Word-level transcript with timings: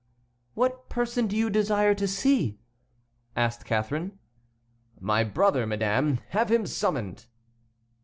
"What 0.55 0.89
person 0.89 1.27
do 1.27 1.37
you 1.37 1.51
desire 1.51 1.93
to 1.93 2.07
see?" 2.07 2.57
asked 3.35 3.65
Catharine. 3.65 4.17
"My 4.99 5.23
brother, 5.23 5.67
madame. 5.67 6.21
Have 6.29 6.49
him 6.49 6.65
summoned." 6.65 7.27